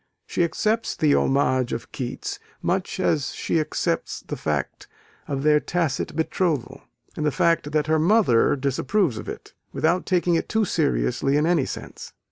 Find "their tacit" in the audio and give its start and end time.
5.43-6.15